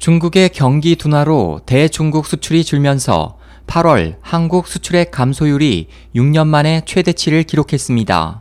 [0.00, 8.40] 중국의 경기 둔화로 대중국 수출이 줄면서 8월 한국 수출액 감소율이 6년 만에 최대치를 기록했습니다.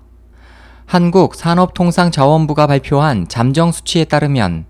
[0.86, 4.68] 한국 산업통상자원부가 발표한 잠정 수치에 따르면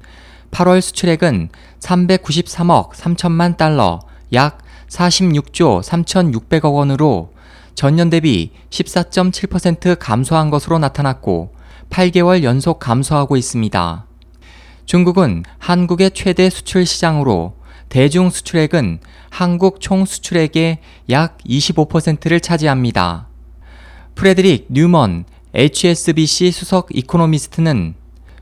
[0.49, 1.49] 8월 수출액은
[1.79, 3.99] 393억 3천만 달러,
[4.33, 4.57] 약
[4.89, 7.33] 46조 3,600억 원으로
[7.75, 11.53] 전년 대비 14.7% 감소한 것으로 나타났고
[11.91, 14.08] 8개월 연속 감소하고 있습니다.
[14.89, 17.53] 중국은 한국의 최대 수출 시장으로
[17.89, 20.79] 대중 수출액은 한국 총 수출액의
[21.11, 23.27] 약 25%를 차지합니다.
[24.15, 27.93] 프레드릭 뉴먼 HSBC 수석 이코노미스트는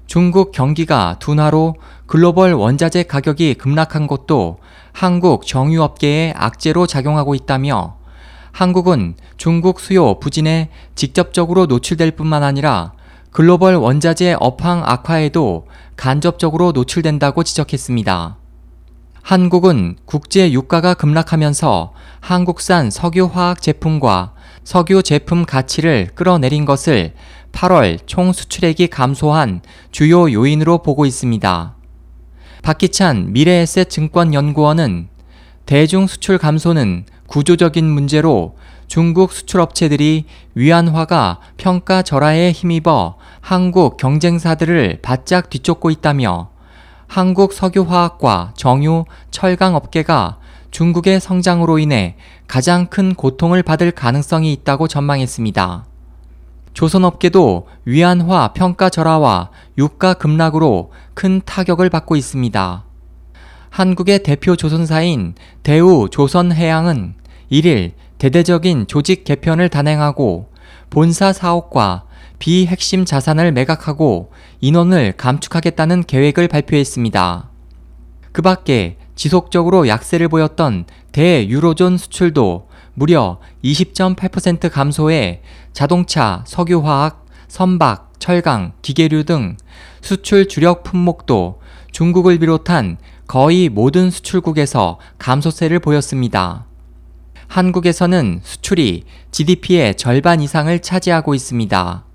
[0.06, 4.60] 중국 경기가 둔화로 글로벌 원자재 가격이 급락한 것도
[4.94, 7.98] 한국 정유업계에 악재로 작용하고 있다며
[8.54, 12.94] 한국은 중국 수요 부진에 직접적으로 노출될 뿐만 아니라
[13.32, 18.38] 글로벌 원자재 업황 악화에도 간접적으로 노출된다고 지적했습니다.
[19.22, 27.14] 한국은 국제 유가가 급락하면서 한국산 석유화학 제품과 석유 제품 가치를 끌어내린 것을
[27.52, 31.76] 8월 총 수출액이 감소한 주요 요인으로 보고 있습니다.
[32.64, 35.10] 박기찬 미래에셋 증권연구원은
[35.68, 38.56] 대중 수출 감소는 구조적인 문제로
[38.88, 40.24] 중국 수출업체들이
[40.56, 46.52] 위안화가 평가 절하에 힘입어 한국 경쟁사들을 바짝 뒤쫓고 있다며
[47.08, 50.38] 한국 석유화학과 정유, 철강 업계가
[50.72, 52.16] 중국의 성장으로 인해
[52.48, 55.86] 가장 큰 고통을 받을 가능성이 있다고 전망했습니다.
[56.74, 62.87] 조선업계도 위안화 평가 절하와 유가 급락으로 큰 타격을 받고 있습니다.
[63.70, 67.16] 한국의 대표 조선사인 대우 조선해양은
[67.52, 70.50] 1일 대대적인 조직 개편을 단행하고
[70.90, 72.06] 본사 사옥과
[72.40, 77.50] 비핵심 자산을 매각하고 인원을 감축하겠다는 계획을 발표했습니다.
[78.32, 85.42] 그 밖에 지속적으로 약세를 보였던 대유로존 수출도 무려 20.8% 감소해
[85.74, 89.58] 자동차, 석유화학, 선박, 철강, 기계류 등
[90.02, 91.60] 수출 주력 품목도
[91.92, 96.66] 중국을 비롯한 거의 모든 수출국에서 감소세를 보였습니다.
[97.48, 102.06] 한국에서는 수출이 GDP의 절반 이상을 차지하고 있습니다.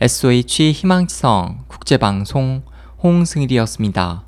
[0.00, 2.62] SOH 희망지성 국제방송
[3.02, 4.24] 홍승일이었습니다.